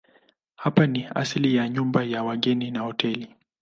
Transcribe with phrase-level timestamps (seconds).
[0.55, 3.35] Hapa ni asili ya nyumba ya wageni na hoteli.